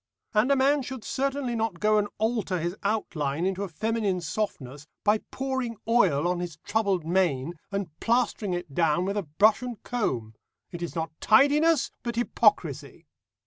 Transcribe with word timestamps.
And 0.33 0.51
a 0.51 0.55
man 0.55 0.81
should 0.81 1.03
certainly 1.03 1.55
not 1.55 1.79
go 1.79 1.99
and 1.99 2.07
alter 2.17 2.57
his 2.57 2.75
outline 2.81 3.45
into 3.45 3.61
a 3.61 3.67
feminine 3.69 4.19
softness, 4.19 4.87
by 5.03 5.19
pouring 5.29 5.75
oil 5.87 6.27
on 6.27 6.39
his 6.39 6.55
troubled 6.63 7.05
mane 7.05 7.53
and 7.71 7.91
plastering 7.99 8.55
it 8.55 8.73
down 8.73 9.05
with 9.05 9.15
a 9.15 9.21
brush 9.21 9.61
and 9.61 9.79
comb. 9.83 10.33
It 10.71 10.81
is 10.81 10.95
not 10.95 11.11
tidiness, 11.21 11.91
but 12.01 12.15
hypocrisy. 12.15 13.05